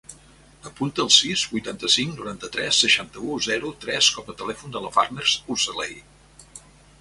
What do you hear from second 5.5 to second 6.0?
Urcelay.